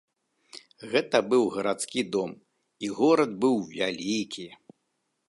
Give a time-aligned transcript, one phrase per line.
[0.93, 2.31] Гэта быў гарадскі дом,
[2.87, 4.47] і горад быў вялікі.